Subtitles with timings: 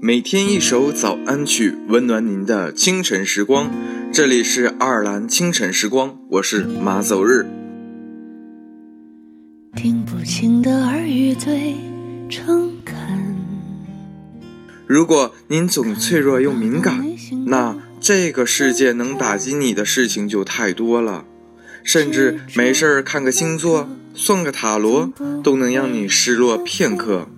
[0.00, 3.68] 每天一首早安曲，温暖您的清晨时光。
[4.12, 7.44] 这里是爱尔兰清晨时光，我是马走日。
[9.74, 11.74] 听不清的耳语最
[12.30, 12.96] 诚恳。
[14.86, 17.04] 如果您总脆弱又敏感，
[17.46, 21.24] 那这个世界能打击你的事情就太多了，
[21.82, 25.12] 甚至没事儿看个星座、算个塔罗，
[25.42, 27.28] 都能让你失落片刻。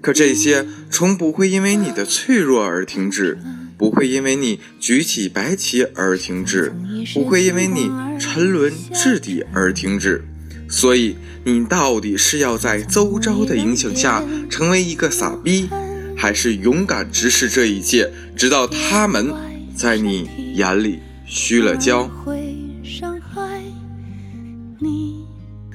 [0.00, 3.38] 可这些从不会因为你的脆弱而停止，
[3.76, 6.72] 不会因为你举起白旗而停止，
[7.14, 10.24] 不会因为你沉沦至底而停止。
[10.68, 15.68] 所以，你到底是要在周遭的影响下成为一个傻逼，
[16.16, 19.34] 还是勇敢直视这一切，直到他们
[19.74, 22.08] 在你眼里虚了焦？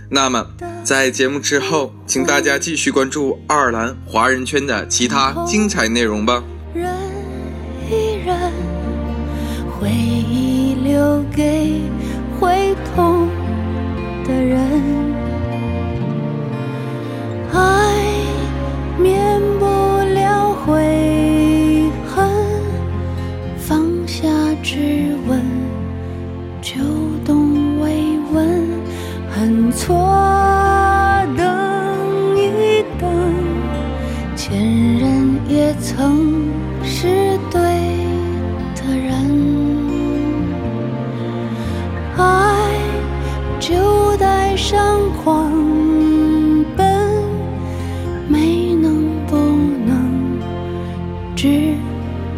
[0.10, 0.46] 那么，
[0.84, 6.44] 在节目之后，请大家继续关注爱尔兰华人圈的其他精彩内容吧。
[6.74, 6.86] 人
[7.90, 8.20] 人一
[9.72, 11.82] 回忆留给
[12.40, 13.28] 会痛
[14.26, 15.06] 的人。
[29.76, 29.94] 错
[31.36, 31.46] 等
[32.38, 33.36] 一等
[34.34, 36.50] 前任也曾
[36.82, 37.60] 是对
[38.74, 39.12] 的人。
[42.18, 42.80] 爱
[43.60, 45.52] 就带上狂
[46.78, 47.22] 奔
[48.30, 49.36] 没能不
[49.86, 50.40] 能
[51.36, 51.76] 只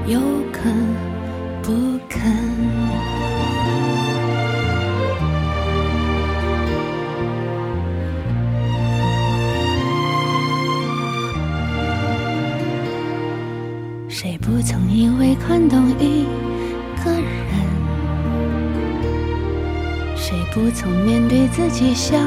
[0.08, 0.20] 有
[0.52, 0.97] 肯。
[14.20, 16.26] 谁不曾因为看懂一
[17.06, 17.22] 个人？
[20.16, 22.20] 谁不曾面对自己想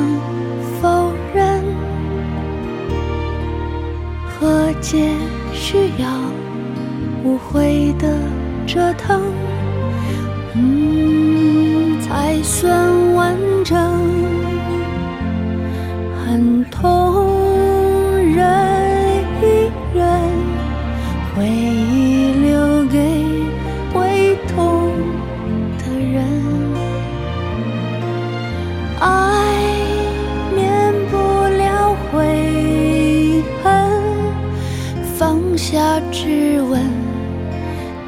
[0.81, 1.61] 否认？
[4.29, 5.11] 和解
[5.53, 6.09] 需要
[7.25, 8.17] 无悔的
[8.69, 9.21] 折腾，
[10.55, 12.89] 嗯，才算
[21.37, 22.99] 回忆留给
[23.95, 24.91] 会痛
[25.79, 26.27] 的人，
[28.99, 29.09] 爱
[30.55, 31.17] 免不
[31.57, 33.71] 了悔恨，
[35.17, 36.81] 放下质问，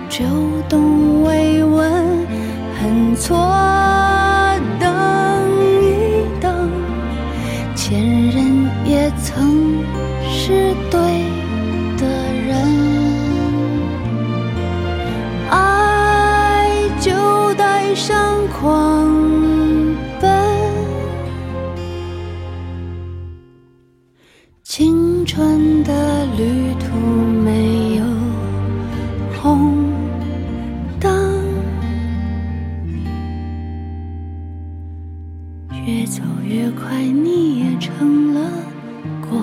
[0.08, 0.24] 就
[0.68, 2.26] 懂慰问，
[2.80, 3.36] 很错。
[36.32, 38.40] 走越快，你也成了
[39.20, 39.38] 过。